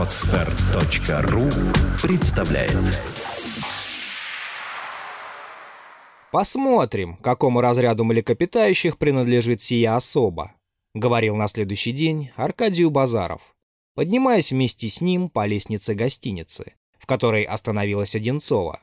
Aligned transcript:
Отстар.ру 0.00 1.50
представляет 2.00 3.02
Посмотрим, 6.32 7.18
какому 7.18 7.60
разряду 7.60 8.04
млекопитающих 8.04 8.96
принадлежит 8.96 9.60
сия 9.60 9.96
особа, 9.96 10.54
говорил 10.94 11.36
на 11.36 11.48
следующий 11.48 11.92
день 11.92 12.30
Аркадию 12.36 12.88
Базаров, 12.90 13.42
поднимаясь 13.94 14.52
вместе 14.52 14.88
с 14.88 15.02
ним 15.02 15.28
по 15.28 15.44
лестнице 15.44 15.92
гостиницы, 15.92 16.72
в 16.98 17.04
которой 17.04 17.42
остановилась 17.42 18.14
Одинцова. 18.14 18.80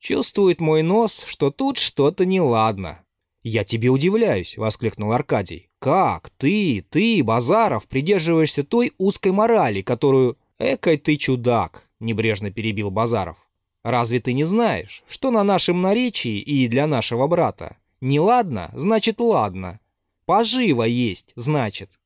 Чувствует 0.00 0.60
мой 0.60 0.82
нос, 0.82 1.22
что 1.28 1.52
тут 1.52 1.78
что-то 1.78 2.26
неладно. 2.26 3.04
«Я 3.44 3.62
тебе 3.62 3.88
удивляюсь»,— 3.88 4.56
воскликнул 4.58 5.12
Аркадий. 5.12 5.70
«Как? 5.78 6.30
Ты, 6.30 6.84
ты, 6.90 7.22
Базаров, 7.22 7.86
придерживаешься 7.86 8.64
той 8.64 8.90
узкой 8.98 9.30
морали, 9.30 9.82
которую...» 9.82 10.36
«Экой 10.60 10.96
ты 10.96 11.16
чудак»,— 11.16 11.88
небрежно 12.00 12.52
перебил 12.52 12.92
Базаров. 12.92 13.36
«Разве 13.82 14.20
ты 14.20 14.32
не 14.32 14.44
знаешь, 14.44 15.02
что 15.08 15.32
на 15.32 15.42
нашем 15.42 15.82
наречии 15.82 16.38
и 16.38 16.68
для 16.68 16.86
нашего 16.86 17.26
брата? 17.26 17.78
Не 18.00 18.20
ладно, 18.20 18.70
значит 18.74 19.18
ладно. 19.18 19.80
Поживо 20.24 20.84
есть, 20.84 21.32
значит. 21.34 21.98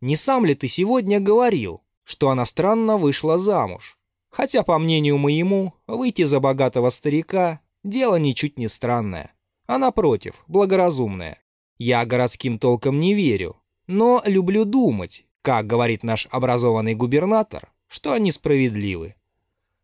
Не 0.00 0.16
сам 0.16 0.44
ли 0.44 0.56
ты 0.56 0.66
сегодня 0.66 1.20
говорил, 1.20 1.82
что 2.02 2.30
она 2.30 2.44
странно 2.44 2.96
вышла 2.96 3.38
замуж? 3.38 3.96
Хотя, 4.30 4.64
по 4.64 4.76
мнению 4.78 5.18
моему, 5.18 5.74
выйти 5.86 6.24
за 6.24 6.40
богатого 6.40 6.90
старика— 6.90 7.60
дело 7.84 8.16
ничуть 8.16 8.58
не 8.58 8.66
странное 8.66 9.32
а 9.68 9.78
напротив, 9.78 10.42
благоразумная. 10.48 11.38
Я 11.76 12.04
городским 12.04 12.58
толком 12.58 12.98
не 12.98 13.14
верю, 13.14 13.56
но 13.86 14.22
люблю 14.26 14.64
думать, 14.64 15.26
как 15.42 15.66
говорит 15.66 16.02
наш 16.02 16.26
образованный 16.30 16.94
губернатор, 16.94 17.70
что 17.88 18.12
они 18.12 18.30
справедливы. 18.30 19.16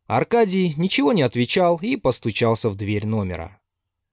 Аркадий 0.06 0.74
ничего 0.76 1.12
не 1.12 1.22
отвечал 1.22 1.78
и 1.82 1.96
постучался 1.96 2.70
в 2.70 2.76
дверь 2.76 3.06
номера. 3.06 3.60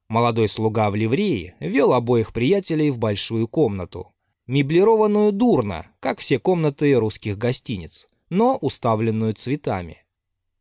Молодой 0.07 0.49
слуга 0.49 0.89
в 0.89 0.95
ливрее 0.95 1.55
вел 1.59 1.93
обоих 1.93 2.33
приятелей 2.33 2.89
в 2.89 2.97
большую 2.97 3.47
комнату, 3.47 4.11
меблированную 4.47 5.31
дурно, 5.31 5.91
как 5.99 6.19
все 6.19 6.39
комнаты 6.39 6.93
русских 6.95 7.37
гостиниц, 7.37 8.07
но 8.29 8.57
уставленную 8.57 9.33
цветами. 9.33 10.03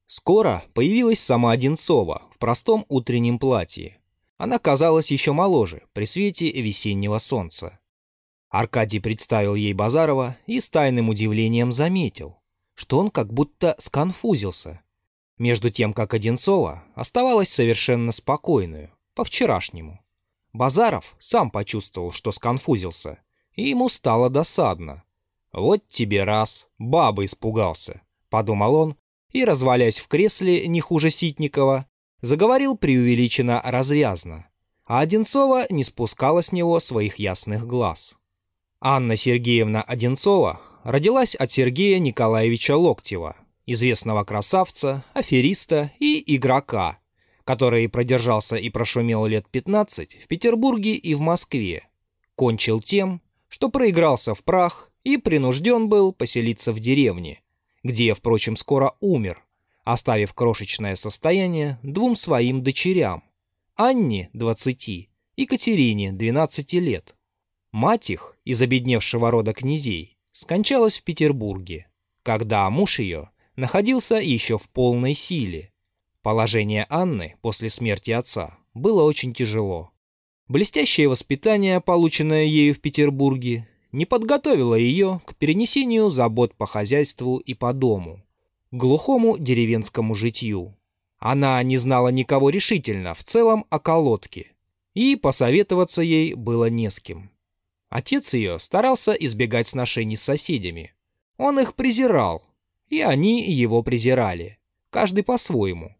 Скоро 0.06 0.64
появилась 0.74 1.20
сама 1.20 1.52
Одинцова 1.52 2.22
в 2.30 2.38
простом 2.38 2.84
утреннем 2.88 3.38
платье, 3.38 4.00
она 4.41 4.58
казалась 4.58 5.10
еще 5.10 5.34
моложе 5.34 5.82
при 5.92 6.06
свете 6.06 6.50
весеннего 6.50 7.19
солнца. 7.19 7.78
Аркадий 8.48 8.98
представил 8.98 9.54
ей 9.54 9.74
Базарова 9.74 10.38
и 10.47 10.60
с 10.60 10.70
тайным 10.70 11.10
удивлением 11.10 11.74
заметил, 11.74 12.39
что 12.80 12.98
он 12.98 13.10
как 13.10 13.30
будто 13.30 13.74
сконфузился. 13.76 14.80
Между 15.36 15.68
тем, 15.68 15.92
как 15.92 16.14
Одинцова 16.14 16.82
оставалась 16.94 17.50
совершенно 17.50 18.10
спокойную, 18.10 18.90
по-вчерашнему. 19.14 20.00
Базаров 20.54 21.14
сам 21.18 21.50
почувствовал, 21.50 22.10
что 22.10 22.32
сконфузился, 22.32 23.18
и 23.52 23.68
ему 23.68 23.90
стало 23.90 24.30
досадно. 24.30 25.04
«Вот 25.52 25.86
тебе 25.90 26.24
раз, 26.24 26.68
баба 26.78 27.26
испугался»,— 27.26 28.00
подумал 28.30 28.74
он, 28.74 28.96
и, 29.30 29.44
развалясь 29.44 29.98
в 29.98 30.08
кресле 30.08 30.66
не 30.66 30.80
хуже 30.80 31.10
Ситникова, 31.10 31.86
заговорил 32.22 32.78
преувеличенно 32.78 33.60
развязно, 33.62 34.48
а 34.86 35.00
Одинцова 35.00 35.66
не 35.68 35.84
спускала 35.84 36.40
с 36.40 36.50
него 36.50 36.80
своих 36.80 37.16
ясных 37.16 37.66
глаз. 37.66 38.14
Анна 38.80 39.18
Сергеевна 39.18 39.82
Одинцова 39.82 40.62
родилась 40.84 41.34
от 41.34 41.50
Сергея 41.50 41.98
Николаевича 41.98 42.76
Локтева, 42.76 43.36
известного 43.66 44.24
красавца, 44.24 45.04
афериста 45.14 45.92
и 45.98 46.22
игрока, 46.36 46.98
который 47.44 47.88
продержался 47.88 48.56
и 48.56 48.70
прошумел 48.70 49.26
лет 49.26 49.48
15 49.50 50.19
в 50.22 50.26
Петербурге 50.26 50.94
и 50.94 51.14
в 51.14 51.20
Москве. 51.20 51.88
Кончил 52.34 52.80
тем, 52.80 53.22
что 53.48 53.69
проигрался 53.69 54.34
в 54.34 54.42
прах 54.44 54.90
и 55.04 55.16
принужден 55.16 55.88
был 55.88 56.12
поселиться 56.12 56.72
в 56.72 56.80
деревне, 56.80 57.42
где, 57.82 58.14
впрочем, 58.14 58.56
скоро 58.56 58.94
умер, 59.00 59.44
оставив 59.84 60.34
крошечное 60.34 60.96
состояние 60.96 61.78
двум 61.82 62.16
своим 62.16 62.62
дочерям, 62.62 63.24
Анне, 63.76 64.30
20, 64.34 65.08
и 65.36 65.46
Катерине, 65.46 66.12
12 66.12 66.72
лет. 66.74 67.16
Мать 67.72 68.10
их, 68.10 68.36
из 68.44 68.60
обедневшего 68.60 69.30
рода 69.30 69.54
князей, 69.54 70.19
скончалась 70.40 70.98
в 70.98 71.02
Петербурге, 71.02 71.86
когда 72.22 72.70
муж 72.70 72.98
ее 72.98 73.28
находился 73.56 74.14
еще 74.14 74.56
в 74.56 74.70
полной 74.70 75.12
силе. 75.12 75.70
Положение 76.22 76.86
Анны 76.88 77.36
после 77.42 77.68
смерти 77.68 78.10
отца 78.10 78.56
было 78.72 79.02
очень 79.02 79.34
тяжело. 79.34 79.90
Блестящее 80.48 81.08
воспитание, 81.08 81.82
полученное 81.82 82.44
ею 82.44 82.74
в 82.74 82.80
Петербурге, 82.80 83.68
не 83.92 84.06
подготовило 84.06 84.74
ее 84.74 85.20
к 85.26 85.34
перенесению 85.34 86.08
забот 86.08 86.54
по 86.54 86.66
хозяйству 86.66 87.36
и 87.36 87.52
по 87.52 87.74
дому 87.74 88.24
глухому 88.70 89.36
деревенскому 89.36 90.14
житью. 90.14 90.74
Она 91.18 91.62
не 91.62 91.76
знала 91.76 92.08
никого 92.08 92.48
решительно 92.48 93.12
в 93.12 93.22
целом 93.24 93.66
о 93.68 93.78
колодке, 93.78 94.52
и 94.94 95.16
посоветоваться 95.16 96.00
ей 96.00 96.32
было 96.32 96.70
не 96.70 96.88
с 96.88 96.98
кем. 96.98 97.30
Отец 97.90 98.34
ее 98.34 98.60
старался 98.60 99.12
избегать 99.12 99.66
сношений 99.66 100.16
с 100.16 100.22
соседями. 100.22 100.94
Он 101.36 101.58
их 101.58 101.74
презирал, 101.74 102.42
и 102.88 103.00
они 103.00 103.50
его 103.50 103.82
презирали, 103.82 104.58
каждый 104.90 105.24
по-своему. 105.24 105.96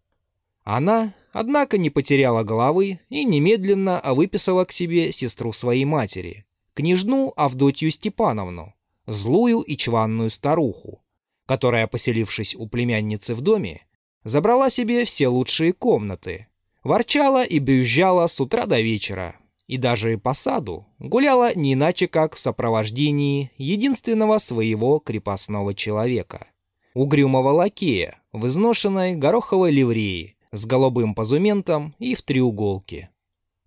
Она, 0.63 1.15
однако, 1.33 1.79
не 1.79 1.91
потеряла 1.91 2.45
головы 2.45 3.01
и 3.09 3.25
немедленно 3.25 4.01
выписала 4.05 4.65
к 4.65 4.73
себе 4.73 5.11
сестру 5.11 5.53
своей 5.53 5.85
матери, 5.85 6.47
княжну 6.75 7.33
Авдотью 7.37 7.91
Степановну, 7.91 8.75
злую 9.07 9.61
и 9.63 9.77
чванную 9.77 10.31
старуху, 10.31 11.03
которая, 11.47 11.89
поселившись 11.89 12.55
у 12.55 12.69
племянницы 12.69 13.35
в 13.35 13.41
доме, 13.41 13.85
забрала 14.23 14.71
себе 14.71 15.05
все 15.05 15.27
лучшие 15.27 15.73
комнаты, 15.73 16.47
ворчала 16.85 17.43
и 17.43 17.59
бюзжала 17.59 18.29
с 18.29 18.41
утра 18.41 18.67
до 18.67 18.81
вечера, 18.81 19.40
и 19.71 19.77
даже 19.77 20.19
по 20.19 20.35
саду 20.35 20.85
гуляла 20.99 21.55
не 21.55 21.75
иначе 21.75 22.09
как 22.09 22.35
в 22.35 22.41
сопровождении 22.41 23.53
единственного 23.57 24.39
своего 24.39 24.99
крепостного 24.99 25.77
человека, 25.77 26.49
угрюмого 26.93 27.51
лакея 27.51 28.21
в 28.33 28.49
изношенной 28.49 29.15
гороховой 29.15 29.71
ливреи 29.71 30.37
с 30.51 30.67
голубым 30.67 31.15
позументом 31.15 31.95
и 32.01 32.17
в 32.17 32.23
треуголке. 32.23 33.11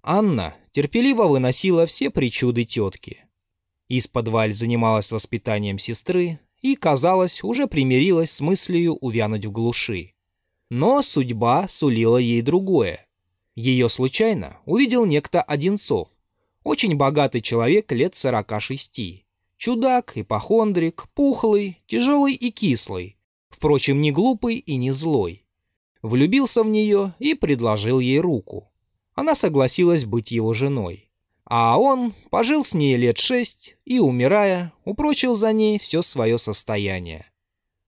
Анна 0.01 0.55
терпеливо 0.73 1.23
выносила 1.23 1.85
все 1.85 2.09
причуды 2.09 2.65
тетки. 2.65 3.23
Из 3.87 4.05
подваль 4.07 4.53
занималась 4.53 5.09
воспитанием 5.09 5.79
сестры 5.79 6.37
и, 6.59 6.75
казалось, 6.75 7.41
уже 7.45 7.65
примирилась 7.65 8.31
с 8.31 8.41
мыслью 8.41 8.95
увянуть 8.95 9.45
в 9.45 9.51
глуши. 9.51 10.11
Но 10.69 11.01
судьба 11.01 11.69
сулила 11.69 12.17
ей 12.17 12.41
другое. 12.41 13.07
Ее 13.55 13.87
случайно 13.89 14.57
увидел 14.65 15.05
некто 15.05 15.41
Одинцов, 15.41 16.09
очень 16.63 16.95
богатый 16.95 17.41
человек 17.41 17.91
лет 17.91 18.15
46. 18.15 19.25
Чудак, 19.57 20.13
ипохондрик, 20.15 21.07
пухлый, 21.13 21.81
тяжелый 21.87 22.33
и 22.33 22.51
кислый, 22.51 23.17
впрочем, 23.49 24.01
не 24.01 24.11
глупый 24.11 24.55
и 24.55 24.75
не 24.75 24.91
злой. 24.91 25.45
Влюбился 26.01 26.63
в 26.63 26.67
нее 26.67 27.13
и 27.19 27.33
предложил 27.33 27.99
ей 27.99 28.19
руку. 28.19 28.71
Она 29.13 29.35
согласилась 29.35 30.05
быть 30.05 30.31
его 30.31 30.53
женой. 30.53 31.09
А 31.45 31.77
он 31.77 32.13
пожил 32.29 32.63
с 32.63 32.73
ней 32.73 32.95
лет 32.97 33.17
шесть 33.17 33.75
и, 33.85 33.99
умирая, 33.99 34.73
упрочил 34.85 35.35
за 35.35 35.53
ней 35.53 35.77
все 35.77 36.01
свое 36.01 36.37
состояние. 36.37 37.25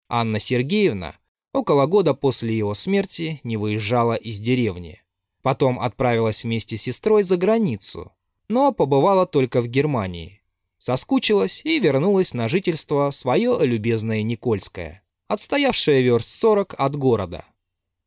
Анна 0.07 0.39
Сергеевна 0.39 1.15
около 1.51 1.88
года 1.88 2.13
после 2.13 2.56
его 2.56 2.73
смерти 2.73 3.39
не 3.44 3.57
выезжала 3.57 4.13
из 4.13 4.39
деревни. 4.39 5.01
Потом 5.45 5.80
отправилась 5.80 6.44
вместе 6.44 6.75
с 6.75 6.81
сестрой 6.81 7.21
за 7.21 7.38
границу, 7.38 8.12
но 8.47 8.71
побывала 8.71 9.27
только 9.27 9.62
в 9.62 9.68
Германии. 9.68 10.42
Соскучилась 10.80 11.62
и 11.63 11.77
вернулась 11.77 12.33
на 12.33 12.50
жительство 12.50 13.12
свое 13.12 13.59
любезное 13.62 14.24
Никольское, 14.24 15.03
отстоявшее 15.27 16.01
верст 16.01 16.30
40 16.30 16.74
от 16.80 16.95
города. 16.95 17.45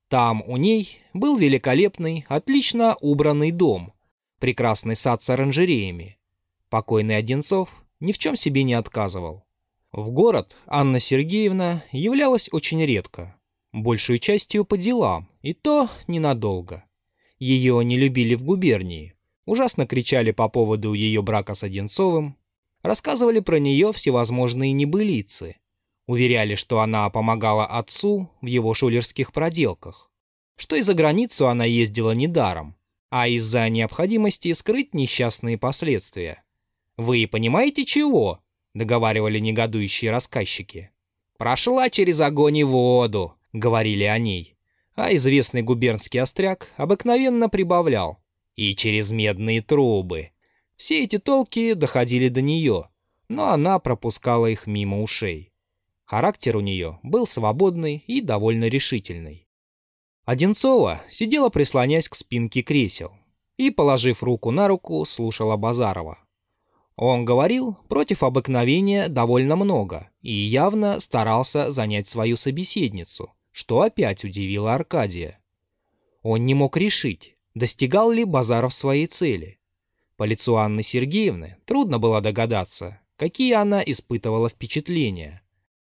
Там 0.08 0.42
у 0.48 0.56
ней 0.56 0.98
был 1.14 1.36
великолепный, 1.36 2.26
отлично 2.28 2.96
убранный 3.00 3.52
дом– 3.52 3.92
прекрасный 4.40 4.96
сад 4.96 5.22
с 5.22 5.30
оранжереями. 5.30 6.18
Покойный 6.70 7.16
Одинцов 7.16 7.84
ни 8.00 8.10
в 8.10 8.18
чем 8.18 8.34
себе 8.34 8.64
не 8.64 8.74
отказывал. 8.74 9.44
В 9.92 10.10
город 10.10 10.56
Анна 10.66 10.98
Сергеевна 10.98 11.84
являлась 11.92 12.48
очень 12.50 12.84
редко, 12.84 13.38
большую 13.70 14.18
частью 14.18 14.64
по 14.64 14.76
делам, 14.76 15.28
и 15.40 15.54
то 15.54 15.88
ненадолго. 16.08 16.82
Ее 17.38 17.84
не 17.84 17.96
любили 17.96 18.34
в 18.34 18.42
губернии, 18.42 19.14
ужасно 19.44 19.86
кричали 19.86 20.32
по 20.32 20.48
поводу 20.48 20.92
ее 20.92 21.22
брака 21.22 21.54
с 21.54 21.62
Одинцовым, 21.62 22.36
рассказывали 22.82 23.40
про 23.40 23.58
нее 23.58 23.92
всевозможные 23.92 24.72
небылицы. 24.72 25.56
Уверяли, 26.06 26.54
что 26.54 26.80
она 26.80 27.08
помогала 27.10 27.66
отцу 27.66 28.30
в 28.40 28.46
его 28.46 28.74
шулерских 28.74 29.32
проделках, 29.32 30.10
что 30.56 30.74
и 30.74 30.82
за 30.82 30.94
границу 30.94 31.48
она 31.48 31.64
ездила 31.64 32.12
недаром, 32.12 32.76
а 33.10 33.28
из-за 33.28 33.68
необходимости 33.68 34.52
скрыть 34.52 34.94
несчастные 34.94 35.58
последствия. 35.58 36.42
«Вы 36.96 37.28
понимаете 37.30 37.84
чего?»— 37.84 38.40
договаривали 38.74 39.38
негодующие 39.38 40.10
рассказчики. 40.10 40.90
«Прошла 41.36 41.88
через 41.90 42.20
огонь 42.20 42.56
и 42.56 42.64
воду»,— 42.64 43.34
говорили 43.52 44.04
о 44.04 44.18
ней. 44.18 44.57
А 44.98 45.14
известный 45.14 45.62
губернский 45.62 46.18
остряк 46.18 46.72
обыкновенно 46.76 47.48
прибавлял. 47.48 48.18
«И 48.56 48.74
через 48.74 49.12
медные 49.12 49.60
трубы». 49.60 50.30
Все 50.76 51.04
эти 51.04 51.18
толки 51.18 51.74
доходили 51.74 52.28
до 52.28 52.42
нее, 52.42 52.88
но 53.28 53.50
она 53.50 53.78
пропускала 53.78 54.46
их 54.46 54.66
мимо 54.66 55.00
ушей. 55.00 55.52
Характер 56.04 56.56
у 56.56 56.60
нее 56.60 56.98
был 57.04 57.28
свободный 57.28 58.02
и 58.08 58.20
довольно 58.20 58.64
решительный. 58.64 59.46
Одинцова 60.24 61.00
сидела 61.08 61.48
прислонясь 61.48 62.08
к 62.08 62.16
спинке 62.16 62.62
кресел 62.62 63.12
и, 63.56 63.70
положив 63.70 64.24
руку 64.24 64.50
на 64.50 64.66
руку, 64.66 65.04
слушала 65.04 65.56
Базарова. 65.56 66.18
Он 66.96 67.24
говорил 67.24 67.76
против 67.88 68.24
обыкновения 68.24 69.06
довольно 69.06 69.54
много 69.54 70.10
и 70.22 70.32
явно 70.32 70.98
старался 70.98 71.70
занять 71.70 72.08
свою 72.08 72.36
собеседницу, 72.36 73.32
что 73.52 73.82
опять 73.82 74.24
удивило 74.24 74.74
Аркадия. 74.74 75.40
Он 76.22 76.44
не 76.44 76.54
мог 76.54 76.76
решить, 76.76 77.36
достигал 77.54 78.10
ли 78.10 78.24
Базаров 78.24 78.72
своей 78.72 79.06
цели. 79.06 79.58
По 80.16 80.24
лицу 80.24 80.56
Анны 80.56 80.82
Сергеевны 80.82 81.56
трудно 81.64 81.98
было 81.98 82.20
догадаться, 82.20 83.00
какие 83.16 83.54
она 83.54 83.82
испытывала 83.82 84.48
впечатления. 84.48 85.42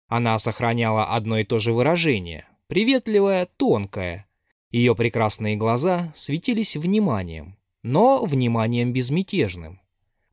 Она 0.08 0.38
сохраняла 0.40 1.06
одно 1.06 1.40
и 1.40 1.44
то 1.44 1.60
же 1.60 1.74
выражение, 1.74 2.48
приветливое, 2.68 3.48
тонкое. 3.58 4.28
Ее 4.70 4.96
прекрасные 4.96 5.56
глаза 5.56 6.14
светились 6.16 6.76
вниманием, 6.76 7.58
но 7.84 8.24
вниманием 8.26 8.92
безмятежным. 8.92 9.82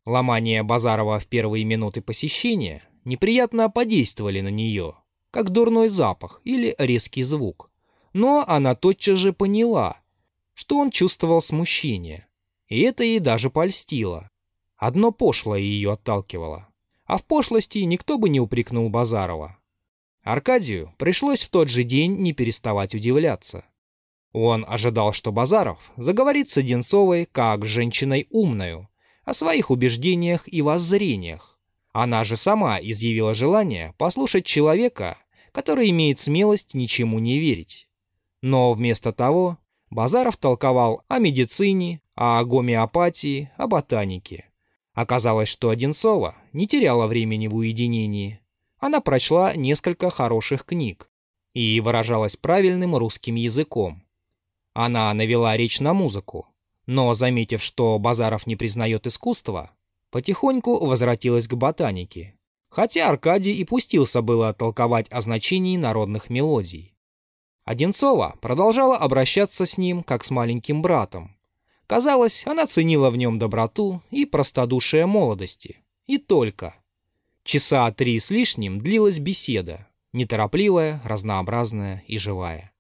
Ломание 0.07 0.63
Базарова 0.63 1.19
в 1.19 1.27
первые 1.27 1.65
минуты 1.65 2.01
посещения 2.01 2.83
неприятно 3.05 3.69
подействовали 3.69 4.41
на 4.41 4.49
нее, 4.49 4.95
как 5.31 5.51
дурной 5.51 5.89
запах 5.89 6.41
или 6.45 6.75
резкий 6.79 7.23
звук. 7.23 7.71
Но 8.13 8.45
она 8.47 8.75
тотчас 8.75 9.19
же 9.19 9.33
поняла, 9.33 10.01
что 10.55 10.79
он 10.79 10.91
чувствовал 10.91 11.41
смущение, 11.41 12.27
и 12.69 12.81
это 12.81 13.05
ей 13.05 13.21
даже 13.21 13.51
польстило. 13.51 14.31
Одно 14.77 15.13
пошлое 15.13 15.61
ее 15.61 15.93
отталкивало, 15.93 16.69
а 17.05 17.19
в 17.19 17.25
пошлости 17.25 17.79
никто 17.79 18.19
бы 18.19 18.29
не 18.29 18.41
упрекнул 18.41 18.89
Базарова. 18.89 19.59
Аркадию 20.23 20.95
пришлось 20.99 21.43
в 21.43 21.51
тот 21.51 21.69
же 21.69 21.83
день 21.83 22.17
не 22.17 22.33
переставать 22.33 22.95
удивляться. 22.95 23.65
Он 24.33 24.65
ожидал, 24.69 25.13
что 25.13 25.33
Базаров 25.33 25.93
заговорит 25.97 26.51
с 26.51 26.59
Одинцовой 26.59 27.27
как 27.27 27.65
с 27.65 27.69
женщиной 27.69 28.27
умною, 28.31 28.89
о 29.25 29.35
своих 29.35 29.71
убеждениях 29.71 30.53
и 30.53 30.63
воззрениях. 30.63 31.60
Она 31.93 32.25
же 32.25 32.37
сама 32.37 32.79
изъявила 32.81 33.35
желание 33.35 33.95
послушать 33.99 34.47
человека, 34.47 35.19
который 35.53 35.91
имеет 35.91 36.19
смелость 36.21 36.75
ничему 36.75 37.19
не 37.19 37.39
верить. 37.39 37.89
Но 38.43 38.73
вместо 38.73 39.13
того 39.13 39.59
Базаров 39.91 40.37
толковал 40.37 41.03
о 41.09 41.19
медицине, 41.19 42.01
о 42.15 42.45
гомеопатии, 42.45 43.51
о 43.57 43.67
ботанике. 43.67 44.47
Оказалось, 44.93 45.49
что 45.49 45.71
Одинцова 45.71 46.37
не 46.53 46.69
теряла 46.69 47.07
времени 47.07 47.49
в 47.49 47.57
уединении. 47.57 48.41
Она 48.79 49.01
прочла 49.01 49.55
несколько 49.55 50.11
хороших 50.11 50.65
книг 50.65 51.11
и 51.55 51.81
выражалась 51.81 52.37
правильным 52.37 52.95
русским 52.95 53.35
языком. 53.35 54.05
Она 54.75 55.13
навела 55.13 55.57
речь 55.57 55.81
на 55.81 55.93
музыку, 55.93 56.47
но, 56.87 57.13
заметив, 57.15 57.63
что 57.63 57.99
Базаров 57.99 58.47
не 58.47 58.57
признает 58.57 59.07
искусства, 59.07 59.73
потихоньку 60.11 60.85
возвратилась 60.85 61.47
к 61.47 61.55
ботанике. 61.55 62.37
Хотя 62.69 63.09
Аркадий 63.09 63.55
и 63.55 63.65
пустился 63.65 64.23
было 64.23 64.55
толковать 64.55 65.09
о 65.11 65.21
значении 65.21 65.77
народных 65.77 66.31
мелодий. 66.31 66.95
Одинцова 67.65 68.37
продолжала 68.41 68.97
обращаться 68.97 69.67
с 69.67 69.77
ним, 69.79 70.03
как 70.03 70.25
с 70.25 70.31
маленьким 70.31 70.83
братом. 70.83 71.37
Казалось, 71.87 72.47
она 72.47 72.67
ценила 72.67 73.11
в 73.11 73.17
нем 73.17 73.39
доброту 73.39 74.03
и 74.11 74.25
простодушие 74.25 75.07
молодости. 75.07 75.81
И 76.07 76.19
только. 76.19 76.77
Часа 77.43 77.91
три 77.91 78.19
с 78.19 78.31
лишним 78.31 78.81
длилась 78.81 79.19
беседа, 79.19 79.89
неторопливая, 80.13 81.01
разнообразная 81.05 82.05
и 82.07 82.19
живая. 82.19 82.73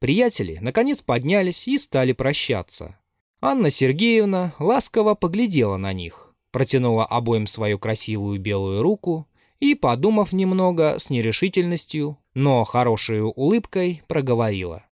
Приятели, 0.00 0.58
наконец, 0.60 1.02
поднялись 1.02 1.66
и 1.68 1.78
стали 1.78 2.12
прощаться. 2.12 2.98
Анна 3.40 3.70
Сергеевна 3.70 4.54
ласково 4.58 5.14
поглядела 5.14 5.76
на 5.76 5.92
них, 5.92 6.27
протянула 6.50 7.04
обоим 7.04 7.46
свою 7.46 7.78
красивую 7.78 8.40
белую 8.40 8.82
руку 8.82 9.28
и, 9.60 9.74
подумав 9.74 10.32
немного 10.32 10.98
с 10.98 11.10
нерешительностью, 11.10 12.18
но 12.34 12.64
хорошей 12.64 13.22
улыбкой, 13.22 14.02
проговорила. 14.06 14.84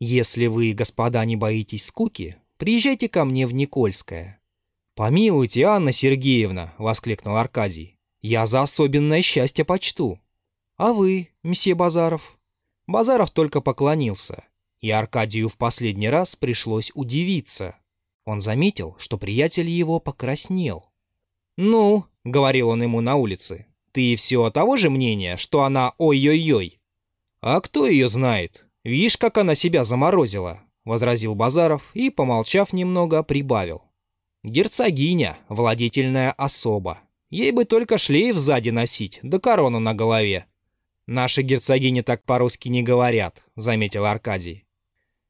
«Если 0.00 0.46
вы, 0.46 0.72
господа, 0.72 1.24
не 1.24 1.36
боитесь 1.36 1.86
скуки, 1.86 2.36
приезжайте 2.56 3.08
ко 3.08 3.24
мне 3.24 3.46
в 3.46 3.54
Никольское». 3.54 4.40
«Помилуйте, 4.94 5.62
Анна 5.64 5.92
Сергеевна!»— 5.92 6.74
воскликнул 6.78 7.36
Аркадий. 7.36 7.98
«Я 8.22 8.46
за 8.46 8.62
особенное 8.62 9.22
счастье 9.22 9.64
почту». 9.64 10.20
«А 10.76 10.92
вы, 10.92 11.30
месье 11.42 11.74
Базаров?» 11.74 12.38
Базаров 12.86 13.30
только 13.30 13.60
поклонился, 13.60 14.44
и 14.80 14.90
Аркадию 14.90 15.48
в 15.48 15.56
последний 15.56 16.08
раз 16.08 16.36
пришлось 16.36 16.92
удивиться, 16.94 17.76
он 18.24 18.40
заметил, 18.40 18.96
что 18.98 19.18
приятель 19.18 19.68
его 19.68 20.00
покраснел. 20.00 20.90
«Ну»,— 21.56 22.06
говорил 22.24 22.70
он 22.70 22.82
ему 22.82 23.00
на 23.00 23.16
улице,— 23.16 23.66
«ты 23.92 24.16
все 24.16 24.50
того 24.50 24.76
же 24.76 24.90
мнения, 24.90 25.36
что 25.36 25.62
она 25.62 25.94
ой-ой-ой?» 25.98 26.80
«А 27.40 27.60
кто 27.60 27.86
ее 27.86 28.08
знает? 28.08 28.66
Видишь, 28.82 29.16
как 29.16 29.38
она 29.38 29.54
себя 29.54 29.84
заморозила»,— 29.84 30.62
возразил 30.84 31.34
Базаров 31.34 31.90
и, 31.94 32.10
помолчав 32.10 32.72
немного, 32.72 33.22
прибавил. 33.22 33.82
«Герцогиня, 34.42 35.38
владетельная 35.48 36.32
особа. 36.32 37.00
Ей 37.30 37.52
бы 37.52 37.64
только 37.64 37.98
шлейф 37.98 38.36
сзади 38.36 38.70
носить, 38.70 39.20
да 39.22 39.38
корону 39.38 39.80
на 39.80 39.94
голове». 39.94 40.46
«Наши 41.06 41.42
герцогини 41.42 42.00
так 42.00 42.24
по-русски 42.24 42.68
не 42.68 42.82
говорят»,— 42.82 43.42
заметил 43.56 44.06
Аркадий. 44.06 44.64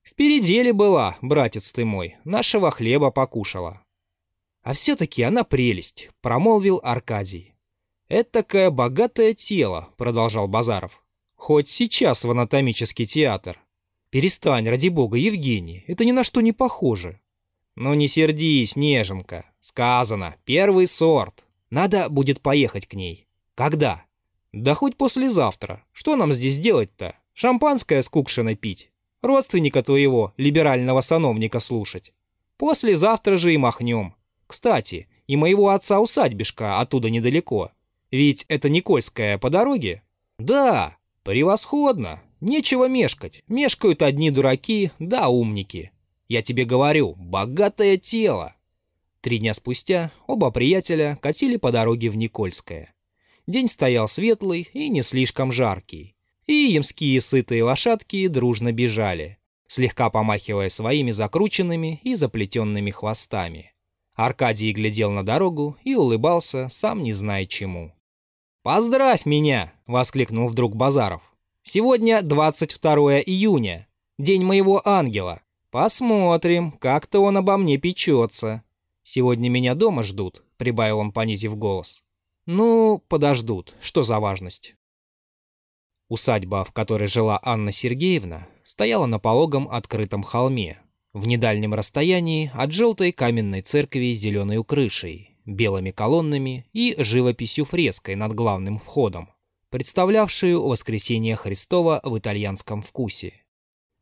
В 0.04 0.14
переделе 0.14 0.74
была, 0.74 1.16
братец 1.22 1.72
ты 1.72 1.86
мой, 1.86 2.16
нашего 2.24 2.70
хлеба 2.70 3.10
покушала. 3.10 3.80
А 4.64 4.72
все-таки 4.72 5.22
она 5.22 5.44
прелесть, 5.44 6.08
промолвил 6.20 6.80
Аркадий. 6.82 7.54
Этакое 8.08 8.70
богатое 8.70 9.34
тело, 9.34 9.90
продолжал 9.96 10.48
Базаров. 10.48 11.04
Хоть 11.36 11.68
сейчас 11.68 12.24
в 12.24 12.30
анатомический 12.30 13.06
театр. 13.06 13.60
Перестань, 14.10 14.68
ради 14.68 14.88
бога, 14.88 15.18
Евгений, 15.18 15.84
это 15.86 16.04
ни 16.04 16.10
на 16.10 16.24
что 16.24 16.40
не 16.40 16.52
похоже. 16.52 17.20
Ну 17.76 17.94
не 17.94 18.08
сердись, 18.08 18.74
неженка. 18.74 19.44
Сказано, 19.60 20.34
первый 20.44 20.86
сорт. 20.86 21.44
Надо 21.70 22.08
будет 22.08 22.40
поехать 22.40 22.86
к 22.86 22.94
ней. 22.94 23.28
Когда? 23.54 24.04
Да 24.52 24.74
хоть 24.74 24.96
послезавтра. 24.96 25.84
Что 25.92 26.16
нам 26.16 26.32
здесь 26.32 26.58
делать-то? 26.58 27.16
Шампанское 27.34 28.02
с 28.02 28.08
кукшиной 28.08 28.56
пить? 28.56 28.90
родственника 29.24 29.82
твоего, 29.82 30.32
либерального 30.36 31.00
сановника, 31.00 31.60
слушать. 31.60 32.12
Послезавтра 32.56 33.36
же 33.36 33.52
и 33.52 33.56
махнем. 33.56 34.14
Кстати, 34.46 35.08
и 35.26 35.36
моего 35.36 35.70
отца 35.70 36.00
усадьбишка 36.00 36.80
оттуда 36.80 37.10
недалеко. 37.10 37.70
Ведь 38.10 38.44
это 38.48 38.68
Никольская 38.68 39.38
по 39.38 39.50
дороге? 39.50 40.02
Да, 40.38 40.96
превосходно. 41.22 42.22
Нечего 42.40 42.88
мешкать. 42.88 43.42
Мешкают 43.48 44.02
одни 44.02 44.30
дураки, 44.30 44.90
да 44.98 45.28
умники. 45.28 45.92
Я 46.28 46.42
тебе 46.42 46.64
говорю, 46.64 47.14
богатое 47.16 47.96
тело. 47.96 48.54
Три 49.20 49.38
дня 49.38 49.54
спустя 49.54 50.12
оба 50.26 50.50
приятеля 50.50 51.18
катили 51.20 51.56
по 51.56 51.72
дороге 51.72 52.10
в 52.10 52.16
Никольское. 52.16 52.94
День 53.46 53.68
стоял 53.68 54.08
светлый 54.08 54.68
и 54.72 54.88
не 54.88 55.02
слишком 55.02 55.52
жаркий 55.52 56.14
и 56.46 56.72
ямские 56.72 57.20
сытые 57.20 57.64
лошадки 57.64 58.26
дружно 58.28 58.72
бежали, 58.72 59.38
слегка 59.66 60.10
помахивая 60.10 60.68
своими 60.68 61.10
закрученными 61.10 62.00
и 62.02 62.14
заплетенными 62.14 62.90
хвостами. 62.90 63.72
Аркадий 64.14 64.72
глядел 64.72 65.10
на 65.10 65.24
дорогу 65.24 65.76
и 65.82 65.96
улыбался, 65.96 66.68
сам 66.70 67.02
не 67.02 67.12
зная 67.12 67.46
чему. 67.46 67.92
«Поздравь 68.62 69.26
меня!»— 69.26 69.74
воскликнул 69.86 70.48
вдруг 70.48 70.76
Базаров. 70.76 71.22
«Сегодня 71.62 72.22
22 72.22 73.20
июня, 73.20 73.88
день 74.18 74.44
моего 74.44 74.80
ангела. 74.84 75.42
Посмотрим, 75.70 76.70
как-то 76.72 77.20
он 77.20 77.36
обо 77.36 77.56
мне 77.56 77.76
печется. 77.76 78.62
Сегодня 79.02 79.48
меня 79.48 79.74
дома 79.74 80.04
ждут»,— 80.04 80.44
прибавил 80.56 81.00
он, 81.00 81.12
понизив 81.12 81.56
голос. 81.56 82.04
«Ну, 82.46 83.02
подождут, 83.08 83.74
что 83.80 84.04
за 84.04 84.20
важность?» 84.20 84.76
Усадьба, 86.08 86.64
в 86.64 86.72
которой 86.72 87.08
жила 87.08 87.40
Анна 87.42 87.72
Сергеевна, 87.72 88.46
стояла 88.62 89.06
на 89.06 89.18
пологом 89.18 89.68
открытом 89.68 90.22
холме, 90.22 90.78
в 91.14 91.26
недальнем 91.26 91.72
расстоянии 91.72 92.50
от 92.52 92.72
желтой 92.72 93.12
каменной 93.12 93.62
церкви 93.62 94.12
с 94.12 94.18
зеленой 94.18 94.62
крышей, 94.64 95.38
белыми 95.46 95.92
колоннами 95.92 96.66
и 96.72 96.96
живописью 96.98 97.64
фреской 97.64 98.16
над 98.16 98.34
главным 98.34 98.80
входом, 98.80 99.30
представлявшую 99.70 100.60
воскресение 100.60 101.36
Христова 101.36 102.00
в 102.02 102.18
итальянском 102.18 102.82
вкусе. 102.82 103.32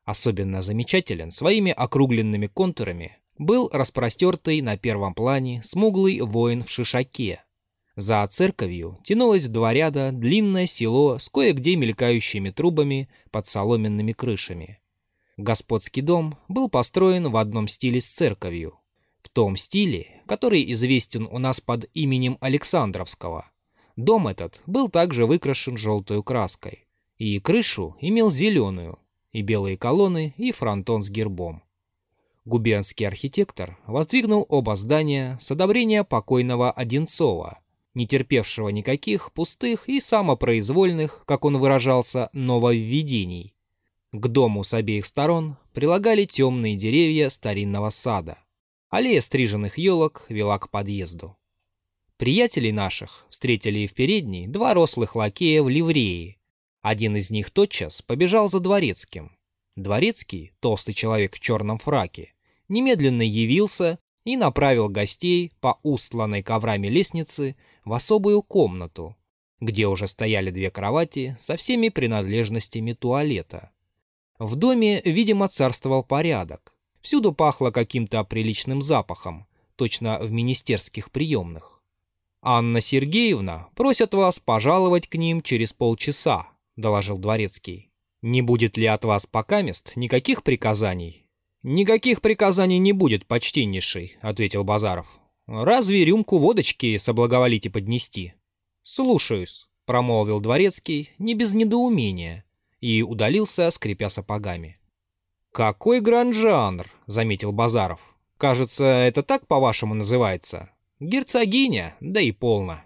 Особенно 0.04 0.62
замечателен 0.62 1.30
своими 1.30 1.70
округленными 1.70 2.46
контурами 2.46 3.18
был 3.36 3.68
распростертый 3.72 4.62
на 4.62 4.78
первом 4.78 5.14
плане 5.14 5.62
смуглый 5.64 6.20
воин 6.20 6.64
в 6.64 6.70
шишаке. 6.70 7.44
За 7.94 8.26
церковью 8.26 8.98
тянулось 9.04 9.44
в 9.44 9.48
два 9.48 9.74
ряда 9.74 10.12
длинное 10.12 10.66
село 10.66 11.18
с 11.18 11.28
кое-где 11.28 11.76
мелькающими 11.76 12.48
трубами 12.48 13.10
под 13.30 13.46
соломенными 13.46 14.12
крышами. 14.12 14.78
Господский 15.38 16.02
дом 16.02 16.36
был 16.48 16.68
построен 16.68 17.30
в 17.30 17.36
одном 17.36 17.66
стиле 17.66 18.00
с 18.00 18.06
церковью, 18.06 18.78
в 19.22 19.30
том 19.30 19.56
стиле, 19.56 20.22
который 20.26 20.70
известен 20.72 21.26
у 21.30 21.38
нас 21.38 21.60
под 21.60 21.88
именем 21.94 22.36
Александровского. 22.40 23.50
Дом 23.96 24.28
этот 24.28 24.60
был 24.66 24.88
также 24.88 25.24
выкрашен 25.24 25.78
желтой 25.78 26.22
краской, 26.22 26.86
и 27.16 27.38
крышу 27.38 27.96
имел 28.00 28.30
зеленую, 28.30 28.98
и 29.32 29.40
белые 29.40 29.78
колонны, 29.78 30.34
и 30.36 30.52
фронтон 30.52 31.02
с 31.02 31.08
гербом. 31.08 31.62
Губернский 32.44 33.04
архитектор 33.04 33.78
воздвигнул 33.86 34.44
оба 34.48 34.76
здания 34.76 35.38
с 35.40 35.50
одобрения 35.50 36.04
покойного 36.04 36.70
Одинцова, 36.70 37.60
не 37.94 38.06
терпевшего 38.06 38.68
никаких 38.68 39.32
пустых 39.32 39.88
и 39.88 40.00
самопроизвольных, 40.00 41.22
как 41.24 41.44
он 41.44 41.56
выражался, 41.58 42.28
нововведений. 42.32 43.54
К 44.12 44.28
дому 44.28 44.62
с 44.62 44.74
обеих 44.74 45.06
сторон 45.06 45.56
прилагали 45.72 46.26
темные 46.26 46.76
деревья 46.76 47.30
старинного 47.30 47.88
сада. 47.88 48.38
Аллея 48.90 49.22
стриженных 49.22 49.78
елок 49.78 50.26
вела 50.28 50.58
к 50.58 50.68
подъезду. 50.68 51.38
Приятелей 52.18 52.72
наших 52.72 53.26
встретили 53.30 53.86
в 53.86 53.94
передней 53.94 54.46
два 54.46 54.74
рослых 54.74 55.16
лакея 55.16 55.62
в 55.62 55.70
ливреи. 55.70 56.38
Один 56.82 57.16
из 57.16 57.30
них 57.30 57.50
тотчас 57.50 58.02
побежал 58.02 58.50
за 58.50 58.60
дворецким. 58.60 59.34
Дворецкий, 59.76 60.52
толстый 60.60 60.92
человек 60.92 61.36
в 61.36 61.40
черном 61.40 61.78
фраке, 61.78 62.34
немедленно 62.68 63.22
явился 63.22 63.98
и 64.24 64.36
направил 64.36 64.90
гостей 64.90 65.52
по 65.60 65.80
устланной 65.82 66.42
коврами 66.42 66.88
лестнице 66.88 67.56
в 67.82 67.94
особую 67.94 68.42
комнату, 68.42 69.16
где 69.58 69.86
уже 69.86 70.06
стояли 70.06 70.50
две 70.50 70.70
кровати 70.70 71.34
со 71.40 71.56
всеми 71.56 71.88
принадлежностями 71.88 72.92
туалета. 72.92 73.72
В 74.42 74.56
доме, 74.56 75.00
видимо, 75.04 75.46
царствовал 75.46 76.02
порядок. 76.02 76.74
Всюду 77.00 77.32
пахло 77.32 77.70
каким-то 77.70 78.24
приличным 78.24 78.82
запахом, 78.82 79.46
точно 79.76 80.18
в 80.18 80.32
министерских 80.32 81.12
приемных. 81.12 81.80
«Анна 82.42 82.80
Сергеевна 82.80 83.68
просят 83.76 84.14
вас 84.14 84.40
пожаловать 84.40 85.06
к 85.06 85.14
ним 85.14 85.42
через 85.42 85.72
полчаса»,— 85.72 86.48
доложил 86.76 87.18
дворецкий. 87.18 87.92
Не 88.20 88.42
будет 88.42 88.76
ли 88.76 88.86
от 88.86 89.04
вас 89.04 89.26
покамест 89.26 89.92
никаких 89.94 90.42
приказаний? 90.42 91.24
Никаких 91.62 92.20
приказаний 92.20 92.78
не 92.78 92.92
будет, 92.92 93.26
почтеннейший, 93.26 94.16
ответил 94.22 94.64
Базаров. 94.64 95.06
Разве 95.46 96.04
рюмку 96.04 96.38
водочки 96.38 96.96
соблаговолите 96.98 97.70
поднести? 97.70 98.34
Слушаюсь, 98.82 99.68
промолвил 99.86 100.40
дворецкий, 100.40 101.10
не 101.18 101.34
без 101.34 101.54
недоумения, 101.54 102.44
и 102.82 103.02
удалился, 103.02 103.70
скрипя 103.70 104.10
сапогами. 104.10 104.78
Какой 105.52 106.00
гранжанр, 106.00 106.90
заметил 107.06 107.52
Базаров. 107.52 108.00
Кажется, 108.36 108.84
это 108.84 109.22
так 109.22 109.46
по-вашему 109.46 109.94
называется. 109.94 110.70
Герцогиня, 111.00 111.96
да 112.00 112.20
и 112.20 112.32
полно. 112.32 112.82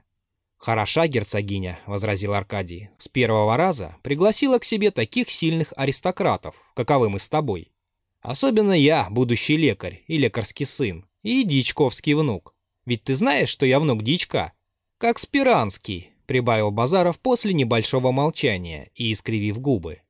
«Хороша 0.58 1.06
герцогиня»,— 1.06 1.78
возразил 1.86 2.32
Аркадий. 2.34 2.88
«С 2.98 3.08
первого 3.08 3.56
раза 3.56 3.96
пригласила 4.02 4.58
к 4.58 4.64
себе 4.64 4.90
таких 4.90 5.30
сильных 5.30 5.72
аристократов, 5.76 6.54
каковы 6.74 7.10
мы 7.10 7.18
с 7.18 7.28
тобой. 7.28 7.72
Особенно 8.20 8.72
я, 8.72 9.08
будущий 9.10 9.56
лекарь 9.56 10.02
и 10.06 10.16
лекарский 10.16 10.66
сын, 10.66 11.06
и 11.22 11.44
дичковский 11.44 12.14
внук. 12.14 12.54
Ведь 12.86 13.04
ты 13.04 13.14
знаешь, 13.14 13.50
что 13.50 13.66
я 13.66 13.78
внук 13.78 14.02
дичка?» 14.02 14.54
«Как 14.98 15.18
Спиранский»,— 15.18 16.10
прибавил 16.26 16.70
Базаров 16.70 17.18
после 17.18 17.52
небольшого 17.52 18.12
молчания 18.12 18.90
и 18.94 19.12
искривив 19.12 19.58
губы. 19.58 20.00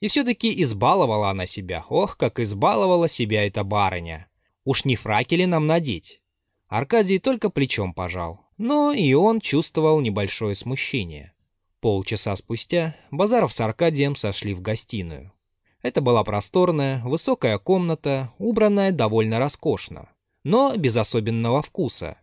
И 0.00 0.08
все-таки 0.08 0.62
избаловала 0.62 1.30
она 1.30 1.46
себя. 1.46 1.84
Ох, 1.88 2.16
как 2.16 2.40
избаловала 2.40 3.08
себя 3.08 3.46
эта 3.46 3.64
барыня. 3.64 4.28
Уж 4.64 4.84
не 4.84 4.96
фраки 4.96 5.34
ли 5.34 5.46
нам 5.46 5.66
надеть? 5.66 6.20
Аркадий 6.68 7.18
только 7.18 7.50
плечом 7.50 7.94
пожал. 7.94 8.40
Но 8.58 8.92
и 8.92 9.12
он 9.14 9.40
чувствовал 9.40 10.00
небольшое 10.00 10.54
смущение. 10.54 11.32
Полчаса 11.80 12.34
спустя 12.36 12.96
Базаров 13.10 13.52
с 13.52 13.60
Аркадием 13.60 14.16
сошли 14.16 14.54
в 14.54 14.60
гостиную. 14.60 15.32
Это 15.82 16.00
была 16.00 16.24
просторная, 16.24 17.02
высокая 17.04 17.58
комната, 17.58 18.32
убранная 18.38 18.92
довольно 18.92 19.38
роскошно, 19.38 20.08
но 20.42 20.74
без 20.74 20.96
особенного 20.96 21.62
вкуса. 21.62 22.18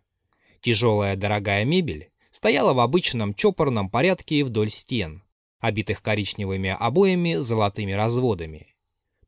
Тяжелая 0.60 1.16
дорогая 1.16 1.64
мебель 1.64 2.10
стояла 2.34 2.74
в 2.74 2.80
обычном 2.80 3.32
чопорном 3.32 3.88
порядке 3.88 4.44
вдоль 4.44 4.68
стен, 4.68 5.22
обитых 5.60 6.02
коричневыми 6.02 6.76
обоями 6.76 7.36
с 7.36 7.44
золотыми 7.44 7.92
разводами. 7.92 8.74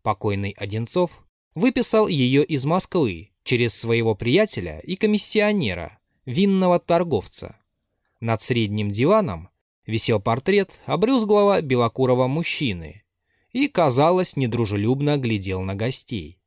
Покойный 0.02 0.50
Одинцов 0.58 1.24
выписал 1.54 2.08
ее 2.08 2.44
из 2.44 2.64
Москвы 2.64 3.30
через 3.44 3.76
своего 3.76 4.16
приятеля 4.16 4.80
и 4.80 4.96
комиссионера, 4.96 6.00
винного 6.24 6.80
торговца. 6.80 7.56
Над 8.18 8.42
средним 8.42 8.90
диваном 8.90 9.50
висел 9.86 10.20
портрет 10.20 10.72
обрюзглого 10.84 11.62
белокурого 11.62 12.26
мужчины 12.26 13.04
и, 13.52 13.68
казалось, 13.68 14.34
недружелюбно 14.34 15.16
глядел 15.16 15.62
на 15.62 15.76
гостей. 15.76 16.40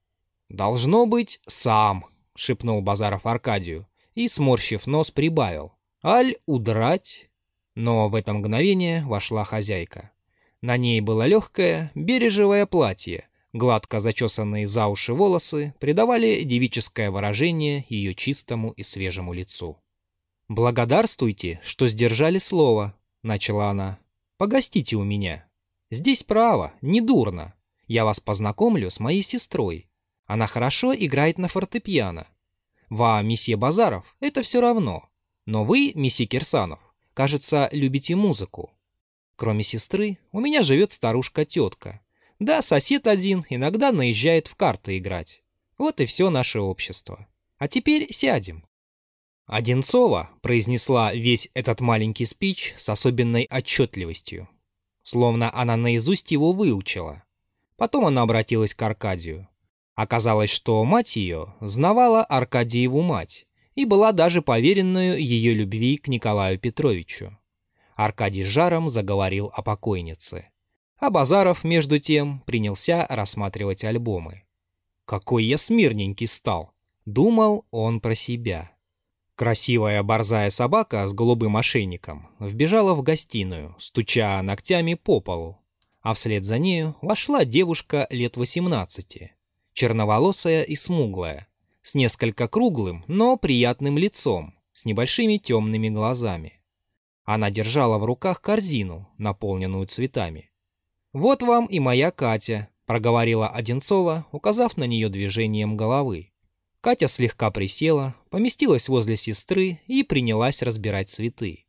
«Должно 0.50 1.06
быть, 1.06 1.40
сам»,— 1.48 2.06
шепнул 2.36 2.82
Базаров 2.82 3.26
Аркадию 3.26 3.88
и, 4.14 4.28
сморщив 4.28 4.88
нос, 4.88 5.10
прибавил. 5.10 5.79
«Аль 6.04 6.38
удрать?» 6.46 7.30
Но 7.76 8.10
в 8.10 8.16
это 8.16 8.34
мгновение 8.34 9.06
вошла 9.06 9.44
хозяйка. 9.44 10.12
На 10.62 10.76
ней 10.76 11.00
было 11.02 11.26
легкое, 11.26 11.92
бережевое 11.96 12.66
платье, 12.66 13.30
Гладко 13.52 14.00
зачесанные 14.00 14.68
за 14.68 14.88
уши 14.88 15.14
волосы 15.14 15.74
придавали 15.80 16.44
девическое 16.44 17.10
выражение 17.10 17.86
ее 17.90 18.14
чистому 18.14 18.72
и 18.72 18.84
свежему 18.84 19.34
лицу. 19.34 19.82
«Благодарствуйте, 20.48 21.60
что 21.64 21.88
сдержали 21.88 22.38
слово»,— 22.38 22.96
начала 23.24 23.72
она. 23.72 24.00
«Погостите 24.38 24.96
у 24.98 25.04
меня. 25.04 25.48
Здесь 25.90 26.22
право, 26.22 26.74
не 26.82 27.02
дурно. 27.02 27.56
Я 27.88 28.06
вас 28.06 28.20
познакомлю 28.20 28.92
с 28.92 29.00
моей 29.00 29.24
сестрой. 29.24 29.90
Она 30.26 30.46
хорошо 30.46 30.94
играет 30.94 31.40
на 31.40 31.48
фортепиано. 31.48 32.28
Вам, 32.90 33.28
месье 33.28 33.56
Базаров, 33.56 34.16
это 34.20 34.44
все 34.44 34.62
равно. 34.62 35.09
Но 35.50 35.64
вы, 35.64 35.94
месье 35.96 36.28
Кирсанов, 36.28 36.78
кажется, 37.16 37.70
любите 37.72 38.16
музыку. 38.16 38.72
Кроме 39.36 39.64
сестры, 39.64 40.20
у 40.32 40.40
меня 40.42 40.62
живет 40.62 40.92
старушка-тетка, 40.92 42.02
да, 42.38 42.62
сосед 42.62 43.08
один 43.08 43.44
иногда 43.50 43.92
наезжает 43.92 44.48
в 44.48 44.54
карты 44.54 45.00
играть. 45.00 45.42
Вот 45.80 46.02
и 46.02 46.06
все 46.06 46.30
наше 46.30 46.60
общество. 46.60 47.28
А 47.58 47.68
теперь 47.68 48.14
сядем. 48.14 48.64
Одинцова 49.48 50.30
произнесла 50.42 51.16
весь 51.16 51.50
этот 51.56 51.82
маленький 51.82 52.26
спич 52.26 52.76
с 52.78 52.88
особенной 52.88 53.48
отчетливостью. 53.50 54.48
Словно 55.02 55.52
она 55.52 55.78
наизусть 55.78 56.30
его 56.30 56.52
выучила. 56.52 57.24
Потом 57.76 58.06
она 58.06 58.22
обратилась 58.22 58.76
к 58.76 58.82
Аркадию. 58.84 59.50
Оказалось, 59.96 60.52
что 60.52 60.86
мать 60.86 61.16
ее 61.16 61.56
знавала 61.60 62.24
Аркадиеву 62.24 63.02
мать 63.02 63.48
и 63.80 63.86
была 63.86 64.12
даже 64.12 64.42
поверенную 64.42 65.18
ее 65.18 65.54
любви 65.54 65.96
к 65.96 66.10
Николаю 66.10 66.60
Петровичу. 66.60 67.38
Аркадий 67.96 68.44
жаром 68.44 68.90
заговорил 68.90 69.54
о 69.56 69.62
покойнице. 69.62 70.50
А 70.98 71.10
Базаров, 71.10 71.64
между 71.64 71.98
тем, 71.98 72.42
принялся 72.42 73.08
рассматривать 73.08 73.86
альбомы. 73.86 74.44
«Какой 75.06 75.46
я 75.46 75.58
смирненький 75.58 76.28
стал!»— 76.28 76.74
думал 77.06 77.66
он 77.72 78.02
про 78.02 78.16
себя. 78.16 78.70
Красивая 79.36 80.04
борзая 80.04 80.50
собака 80.50 81.08
с 81.08 81.14
голубым 81.14 81.56
ошейником 81.56 82.28
вбежала 82.38 82.94
в 82.96 83.02
гостиную, 83.02 83.78
стуча 83.80 84.42
ногтями 84.42 84.96
по 84.96 85.22
полу, 85.22 85.58
а 86.02 86.14
вслед 86.14 86.44
за 86.44 86.58
нею 86.58 86.98
вошла 87.02 87.46
девушка 87.46 88.08
лет 88.10 88.36
18, 88.36 89.32
черноволосая 89.72 90.64
и 90.64 90.76
смуглая, 90.76 91.48
с 91.90 91.96
несколько 91.96 92.48
круглым, 92.48 93.04
но 93.08 93.36
приятным 93.36 93.98
лицом, 93.98 94.54
с 94.74 94.86
небольшими 94.86 95.38
темными 95.38 95.90
глазами. 95.90 96.62
Она 97.24 97.50
держала 97.50 97.98
в 97.98 98.06
руках 98.06 98.42
корзину, 98.42 99.10
наполненную 99.18 99.88
цветами. 99.88 100.52
«Вот 101.14 101.42
вам 101.42 101.66
и 101.66 101.80
моя 101.80 102.12
Катя»,— 102.12 102.70
проговорила 102.86 103.48
Одинцова, 103.48 104.28
указав 104.32 104.78
на 104.78 104.84
нее 104.84 105.10
движением 105.10 105.76
головы. 105.76 106.32
Катя 106.80 107.08
слегка 107.08 107.50
присела, 107.50 108.14
поместилась 108.30 108.88
возле 108.88 109.18
сестры 109.18 109.80
и 109.88 110.04
принялась 110.04 110.62
разбирать 110.62 111.10
цветы. 111.10 111.66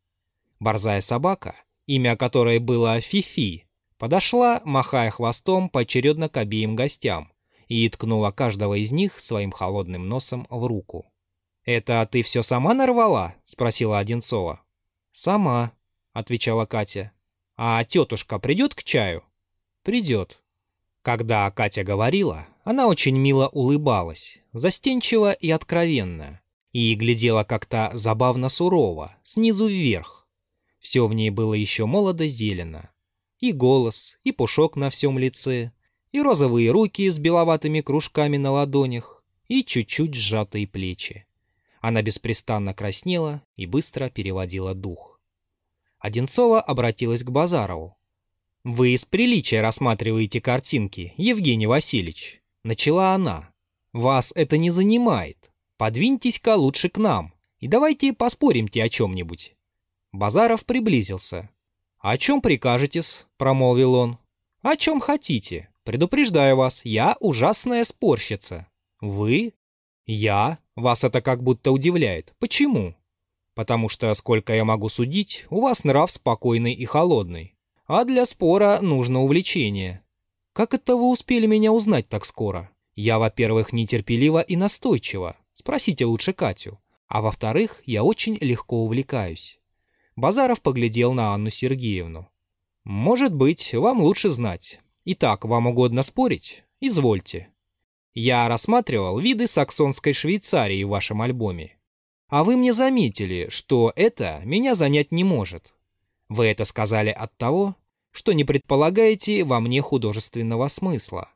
Борзая 0.59 1.00
собака, 1.00 1.57
имя 1.87 2.15
которой 2.15 2.59
было 2.59 3.00
Фифи, 3.00 3.65
подошла, 3.97 4.61
махая 4.67 5.11
хвостом 5.11 5.71
поочередно 5.71 6.29
к 6.29 6.37
обеим 6.37 6.77
гостям 6.77 7.30
и 7.71 7.89
ткнула 7.89 8.33
каждого 8.33 8.75
из 8.75 8.91
них 8.91 9.21
своим 9.21 9.53
холодным 9.53 10.09
носом 10.09 10.45
в 10.50 10.67
руку. 10.67 11.07
«Это 11.65 12.07
ты 12.11 12.23
все 12.23 12.43
сама 12.43 12.75
нарвала?»— 12.75 13.37
спросила 13.45 14.00
Одинцова. 14.00 14.61
«Сама»,— 15.12 15.73
отвечала 16.12 16.67
Катя. 16.67 17.12
«А 17.57 17.85
тетушка 17.85 18.41
придет 18.41 18.75
к 18.75 18.83
чаю?» 18.83 19.23
«Придет». 19.85 20.43
Когда 21.03 21.49
Катя 21.53 21.85
говорила, 21.85 22.49
она 22.65 22.89
очень 22.89 23.17
мило 23.17 23.47
улыбалась, 23.47 24.39
застенчиво 24.53 25.31
и 25.31 25.49
откровенно, 25.50 26.41
и 26.73 26.95
глядела 26.97 27.45
как-то 27.45 27.93
забавно 27.95 28.49
сурово, 28.49 29.17
снизу 29.23 29.69
вверх. 29.69 30.27
Все 30.81 31.07
в 31.07 31.15
ней 31.15 31.31
было 31.31 31.55
еще 31.55 31.87
молодо-зелено. 31.87 32.91
И 33.39 33.53
голос, 33.53 34.19
и 34.25 34.33
пушок 34.33 34.75
на 34.75 34.91
всем 34.91 35.19
лице, 35.19 35.71
и 36.12 36.21
розовые 36.21 36.71
руки 36.71 37.09
с 37.09 37.19
беловатыми 37.19 37.81
кружками 37.81 38.37
на 38.37 38.50
ладонях, 38.50 39.25
и 39.49 39.64
чуть-чуть 39.64 40.14
сжатые 40.14 40.67
плечи. 40.67 41.26
Она 41.81 42.02
беспрестанно 42.02 42.75
краснела 42.75 43.43
и 43.57 43.67
быстро 43.67 44.11
переводила 44.11 44.75
дух. 44.75 45.21
Одинцова 45.99 46.61
обратилась 46.61 47.23
к 47.23 47.31
Базарову. 47.31 47.97
«Вы 48.62 48.90
из 48.90 49.05
приличия 49.05 49.62
рассматриваете 49.62 50.40
картинки, 50.40 51.14
Евгений 51.17 51.67
Васильевич»,— 51.67 52.43
начала 52.64 53.14
она. 53.14 53.50
«Вас 53.93 54.33
это 54.35 54.59
не 54.59 54.71
занимает. 54.71 55.50
Подвиньтесь-ка 55.79 56.57
лучше 56.57 56.90
к 56.90 56.99
нам, 56.99 57.33
и 57.59 57.69
давайте 57.69 58.12
поспоримте 58.12 58.83
о 58.83 58.88
чем-нибудь». 58.88 59.57
Базаров 60.12 60.67
приблизился. 60.67 61.50
«О 61.99 62.19
чем 62.19 62.43
прикажетесь?»— 62.43 63.26
промолвил 63.38 63.95
он. 63.95 64.19
«О 64.62 64.76
чем 64.76 65.00
хотите. 65.00 65.70
Предупреждаю 65.85 66.57
вас, 66.57 66.81
я 66.85 67.17
ужасная 67.21 67.85
спорщица». 67.85 68.67
«Вы?» 69.01 69.55
«Я?» 70.07 70.59
Вас 70.81 71.05
это 71.05 71.21
как 71.21 71.43
будто 71.43 71.73
удивляет. 71.73 72.35
Почему? 72.39 72.95
Потому 73.55 73.91
что, 73.91 74.13
сколько 74.15 74.55
я 74.55 74.65
могу 74.65 74.89
судить, 74.89 75.47
у 75.51 75.61
вас 75.61 75.85
нрав 75.85 76.11
спокойный 76.11 76.73
и 76.73 76.87
холодный. 76.87 77.55
А 77.87 78.05
для 78.05 78.25
спора 78.25 78.79
нужно 78.81 79.21
увлечение. 79.21 80.03
Как 80.55 80.73
это 80.73 80.97
вы 80.97 81.11
успели 81.11 81.47
меня 81.47 81.71
узнать 81.71 82.09
так 82.09 82.25
скоро? 82.25 82.71
Я, 82.95 83.19
во-первых, 83.19 83.75
нетерпелива 83.75 84.41
и 84.41 84.57
настойчива. 84.57 85.37
Спросите 85.53 86.07
лучше 86.07 86.33
Катю. 86.33 86.81
А 87.09 87.21
во-вторых, 87.21 87.83
я 87.85 88.05
очень 88.05 88.39
легко 88.41 88.85
увлекаюсь. 88.85 89.59
Базаров 90.17 90.63
поглядел 90.63 91.13
на 91.13 91.35
Анну 91.35 91.51
Сергеевну. 91.51 92.29
«Может 92.85 93.35
быть, 93.35 93.75
вам 93.75 94.01
лучше 94.01 94.31
знать. 94.31 94.81
Итак, 95.04 95.45
вам 95.45 95.66
угодно 95.66 96.02
спорить? 96.02 96.64
Извольте. 96.80 97.49
Я 98.12 98.49
рассматривал 98.49 99.19
виды 99.19 99.47
саксонской 99.47 100.12
Швейцарии 100.12 100.85
в 100.85 100.88
вашем 100.88 101.23
альбоме. 101.23 101.78
А 102.28 102.45
вы 102.45 102.57
мне 102.57 102.73
заметили, 102.73 103.49
что 103.50 103.92
это 103.97 104.42
меня 104.45 104.75
занять 104.75 105.11
не 105.11 105.25
может. 105.25 105.73
Вы 106.28 106.47
это 106.47 106.64
сказали 106.64 107.11
от 107.11 107.37
того, 107.37 107.76
что 108.11 108.33
не 108.33 108.45
предполагаете 108.45 109.45
во 109.45 109.61
мне 109.61 109.80
художественного 109.80 110.69
смысла. 110.69 111.30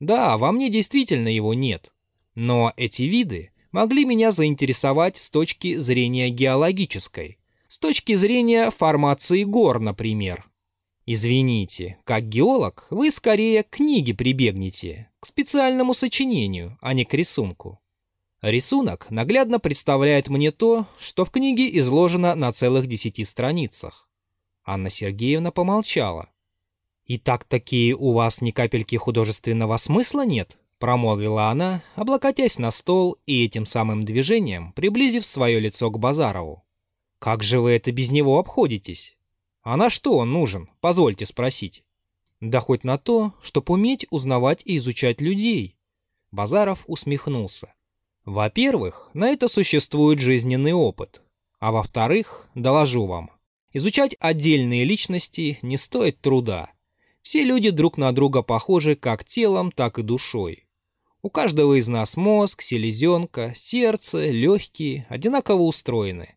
Да, 0.00 0.36
во 0.36 0.52
мне 0.52 0.68
действительно 0.68 1.28
его 1.28 1.54
нет. 1.54 1.92
Но 2.34 2.72
эти 2.76 3.02
виды 3.02 3.50
могли 3.72 4.04
меня 4.04 4.32
заинтересовать 4.32 5.16
с 5.16 5.30
точки 5.30 5.76
зрения 5.76 6.30
геологической, 6.30 7.38
с 7.68 7.78
точки 7.78 8.14
зрения 8.14 8.70
формации 8.70 9.44
гор, 9.44 9.80
например. 9.80 10.48
Извините, 11.10 11.96
как 12.04 12.28
геолог 12.28 12.86
вы 12.90 13.10
скорее 13.10 13.62
к 13.62 13.70
книге 13.70 14.12
прибегнете, 14.12 15.08
к 15.20 15.26
специальному 15.26 15.94
сочинению, 15.94 16.76
а 16.82 16.92
не 16.92 17.06
к 17.06 17.14
рисунку. 17.14 17.80
Рисунок 18.42 19.10
наглядно 19.10 19.58
представляет 19.58 20.28
мне 20.28 20.52
то, 20.52 20.86
что 21.00 21.24
в 21.24 21.30
книге 21.30 21.78
изложено 21.78 22.34
на 22.34 22.52
целых 22.52 22.86
десяти 22.86 23.24
страницах. 23.24 24.06
Анна 24.66 24.90
Сергеевна 24.90 25.50
помолчала. 25.50 26.28
«И 27.06 27.16
так-таки 27.16 27.94
у 27.98 28.12
вас 28.12 28.42
ни 28.42 28.50
капельки 28.50 28.96
художественного 28.96 29.78
смысла 29.78 30.26
нет?» 30.26 30.58
промолвила 30.78 31.46
она, 31.46 31.82
облокотясь 31.94 32.58
на 32.58 32.70
стол 32.70 33.16
и 33.24 33.46
этим 33.46 33.64
самым 33.64 34.04
движением 34.04 34.74
приблизив 34.74 35.24
свое 35.24 35.58
лицо 35.58 35.88
к 35.90 35.98
Базарову. 35.98 36.66
«Как 37.18 37.42
же 37.42 37.60
вы 37.60 37.70
это 37.70 37.92
без 37.92 38.10
него 38.10 38.38
обходитесь?» 38.38 39.17
А 39.62 39.76
на 39.76 39.90
что 39.90 40.16
он 40.16 40.32
нужен, 40.32 40.70
позвольте 40.80 41.26
спросить? 41.26 41.84
Да 42.40 42.60
хоть 42.60 42.84
на 42.84 42.98
то, 42.98 43.34
чтобы 43.42 43.74
уметь 43.74 44.06
узнавать 44.10 44.62
и 44.64 44.76
изучать 44.76 45.20
людей. 45.20 45.76
Базаров 46.30 46.84
усмехнулся. 46.86 47.74
Во-первых, 48.24 49.10
на 49.14 49.28
это 49.28 49.48
существует 49.48 50.20
жизненный 50.20 50.72
опыт. 50.72 51.22
А 51.58 51.72
во-вторых, 51.72 52.48
доложу 52.54 53.06
вам, 53.06 53.30
изучать 53.72 54.14
отдельные 54.20 54.84
личности 54.84 55.58
не 55.62 55.76
стоит 55.76 56.20
труда. 56.20 56.70
Все 57.22 57.42
люди 57.42 57.70
друг 57.70 57.98
на 57.98 58.12
друга 58.12 58.42
похожи 58.42 58.94
как 58.94 59.24
телом, 59.24 59.72
так 59.72 59.98
и 59.98 60.02
душой. 60.02 60.68
У 61.20 61.30
каждого 61.30 61.78
из 61.78 61.88
нас 61.88 62.16
мозг, 62.16 62.62
селезенка, 62.62 63.52
сердце, 63.56 64.30
легкие 64.30 65.06
одинаково 65.08 65.62
устроены. 65.62 66.36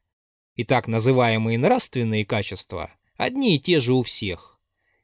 И 0.55 0.63
так 0.63 0.87
называемые 0.87 1.59
нравственные 1.59 2.25
качества 2.25 2.91
одни 3.21 3.55
и 3.55 3.59
те 3.59 3.79
же 3.79 3.93
у 3.93 4.01
всех. 4.01 4.59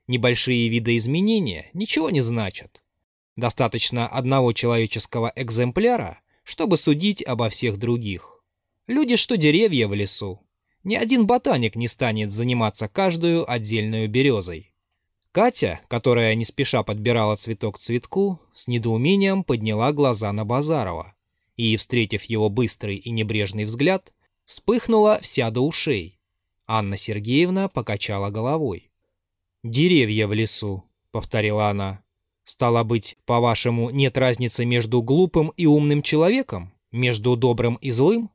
Небольшие 0.08 0.70
видоизменения 0.70 1.70
ничего 1.74 2.10
не 2.10 2.22
значат. 2.22 2.82
Достаточно 3.36 4.08
одного 4.08 4.54
человеческого 4.54 5.32
экземпляра, 5.36 6.20
чтобы 6.44 6.78
судить 6.78 7.24
обо 7.24 7.50
всех 7.50 7.78
других. 7.78 8.42
Люди, 8.88 9.18
что 9.18 9.38
деревья 9.38 9.88
в 9.88 9.94
лесу. 9.94 10.42
Ни 10.84 10.96
один 10.96 11.28
ботаник 11.28 11.76
не 11.76 11.88
станет 11.88 12.32
заниматься 12.32 12.88
каждую 12.88 13.50
отдельную 13.50 14.10
березой. 14.10 14.74
Катя, 15.32 15.82
которая 15.88 16.34
не 16.34 16.46
спеша 16.46 16.82
подбирала 16.82 17.36
цветок 17.36 17.78
к 17.78 17.80
цветку, 17.80 18.40
с 18.56 18.68
недоумением 18.68 19.44
подняла 19.44 19.92
глаза 19.92 20.32
на 20.32 20.46
Базарова 20.46 21.14
и, 21.56 21.76
встретив 21.76 22.24
его 22.24 22.50
быстрый 22.50 22.96
и 22.96 23.12
небрежный 23.12 23.66
взгляд, 23.66 24.14
вспыхнула 24.46 25.20
вся 25.22 25.52
до 25.52 25.62
ушей. 25.62 26.17
Анна 26.68 26.98
Сергеевна 26.98 27.70
покачала 27.70 28.30
головой. 28.30 28.92
«Деревья 29.64 30.28
в 30.28 30.34
лесу»,— 30.34 30.84
повторила 31.12 31.70
она. 31.70 32.04
«Стало 32.44 32.84
быть, 32.84 33.18
по-вашему, 33.26 33.90
нет 33.90 34.18
разницы 34.18 34.66
между 34.66 35.02
глупым 35.02 35.54
и 35.56 35.66
умным 35.66 36.02
человеком? 36.02 36.74
Между 36.92 37.36
добрым 37.38 37.76
и 37.76 37.90
злым?» 37.92 38.30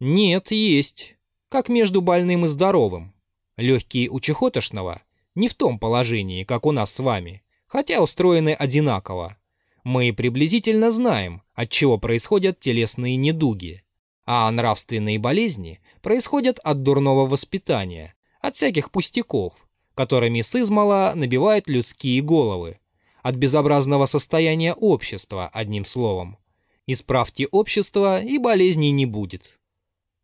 «Нет, 0.00 0.50
есть. 0.50 1.16
Как 1.48 1.68
между 1.68 2.00
больным 2.00 2.44
и 2.44 2.48
здоровым. 2.48 3.12
Легкие 3.56 4.08
у 4.08 4.20
чехотошного 4.20 5.02
не 5.34 5.48
в 5.48 5.54
том 5.54 5.78
положении, 5.78 6.44
как 6.44 6.66
у 6.66 6.72
нас 6.72 6.92
с 6.92 7.00
вами, 7.00 7.42
хотя 7.66 8.02
устроены 8.02 8.54
одинаково. 8.54 9.36
Мы 9.82 10.12
приблизительно 10.12 10.90
знаем, 10.90 11.42
от 11.54 11.70
чего 11.70 11.98
происходят 11.98 12.58
телесные 12.58 13.16
недуги, 13.16 13.83
а 14.26 14.50
нравственные 14.50 15.18
болезни 15.18 15.80
происходят 16.02 16.58
от 16.60 16.82
дурного 16.82 17.26
воспитания, 17.26 18.14
от 18.40 18.56
всяких 18.56 18.90
пустяков, 18.90 19.52
которыми 19.94 20.40
с 20.40 20.54
измала 20.54 21.12
набивают 21.14 21.68
людские 21.68 22.22
головы, 22.22 22.78
от 23.22 23.36
безобразного 23.36 24.06
состояния 24.06 24.72
общества, 24.72 25.48
одним 25.52 25.84
словом. 25.84 26.38
Исправьте 26.86 27.46
общество, 27.46 28.20
и 28.20 28.38
болезней 28.38 28.90
не 28.90 29.06
будет. 29.06 29.58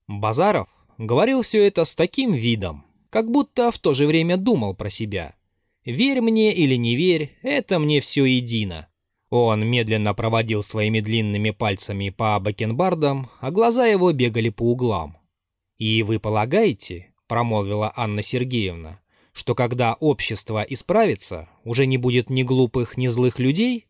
Базаров 0.06 0.68
говорил 0.98 1.42
все 1.42 1.66
это 1.66 1.84
с 1.84 1.94
таким 1.94 2.32
видом, 2.34 2.84
как 3.08 3.30
будто 3.30 3.70
в 3.70 3.78
то 3.78 3.94
же 3.94 4.06
время 4.06 4.36
думал 4.36 4.74
про 4.74 4.90
себя. 4.90 5.34
«Верь 5.86 6.20
мне 6.20 6.52
или 6.52 6.74
не 6.74 6.94
верь, 6.94 7.34
это 7.42 7.78
мне 7.78 8.00
все 8.00 8.26
едино. 8.26 8.89
Он 9.30 9.64
медленно 9.64 10.12
проводил 10.12 10.64
своими 10.64 11.00
длинными 11.00 11.50
пальцами 11.50 12.10
по 12.10 12.38
бакенбардам, 12.40 13.30
а 13.40 13.52
глаза 13.52 13.86
его 13.86 14.12
бегали 14.12 14.48
по 14.48 14.64
углам. 14.72 15.16
«И 15.78 16.02
вы 16.02 16.18
полагаете,— 16.18 17.14
промолвила 17.28 17.92
Анна 17.94 18.22
Сергеевна,— 18.22 19.00
что 19.32 19.54
когда 19.54 19.94
общество 19.94 20.66
исправится, 20.68 21.48
уже 21.64 21.86
не 21.86 21.96
будет 21.96 22.28
ни 22.28 22.42
глупых, 22.42 22.96
ни 22.96 23.06
злых 23.06 23.38
людей? 23.38 23.86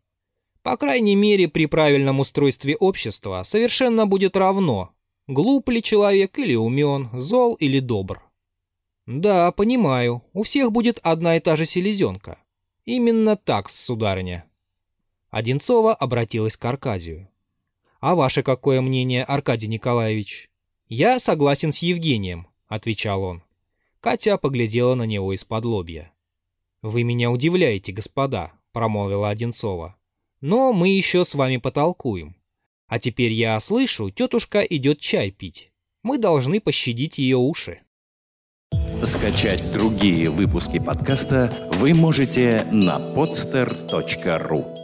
По 0.63 0.77
крайней 0.77 1.17
мере, 1.17 1.49
при 1.49 1.65
правильном 1.65 2.21
устройстве 2.21 2.77
общества 2.77 3.43
совершенно 3.45 4.07
будет 4.07 4.37
равно, 4.37 4.91
глуп 5.27 5.71
ли 5.71 5.83
человек 5.83 6.39
или 6.39 6.55
умен, 6.55 7.09
зол 7.15 7.55
или 7.55 7.81
добр. 7.81 8.23
Да, 9.07 9.51
понимаю, 9.53 10.23
у 10.35 10.43
всех 10.43 10.71
будет 10.71 11.01
одна 11.03 11.39
и 11.39 11.41
та 11.41 11.57
же 11.57 11.65
селезенка. 11.65 12.39
Именно 12.85 13.37
так, 13.37 13.71
сударыня. 13.71 14.45
Одинцова 15.31 15.95
обратилась 15.95 16.57
к 16.57 16.65
Аркадию. 16.65 17.29
А 18.01 18.15
ваше 18.15 18.43
какое 18.43 18.81
мнение, 18.81 19.25
Аркадий 19.25 19.69
Николаевич? 19.69 20.51
Я 20.89 21.21
согласен 21.21 21.71
с 21.71 21.79
Евгением, 21.79 22.49
отвечал 22.67 23.23
он. 23.23 23.43
Катя 24.01 24.39
поглядела 24.39 24.95
на 24.95 25.05
него 25.05 25.33
из-под 25.35 25.65
лобья. 25.65 26.13
«Вы 26.83 27.05
меня 27.05 27.31
удивляете, 27.31 27.93
господа»,— 27.93 28.53
промолвила 28.73 29.29
Одинцова. 29.29 29.97
«Но 30.41 30.73
мы 30.73 30.89
еще 30.89 31.25
с 31.25 31.35
вами 31.35 31.59
потолкуем. 31.59 32.35
А 32.87 32.99
теперь 32.99 33.33
я 33.33 33.61
слышу, 33.61 34.11
тетушка 34.11 34.61
идет 34.63 34.99
чай 34.99 35.31
пить. 35.31 35.71
Мы 36.03 36.17
должны 36.17 36.61
пощадить 36.61 37.19
ее 37.19 37.37
уши». 37.37 37.83
Скачать 39.05 39.73
другие 39.73 40.31
выпуски 40.31 40.79
подкаста 40.79 41.71
вы 41.75 41.93
можете 41.95 42.67
на 42.71 42.99
podster.ru 42.99 44.80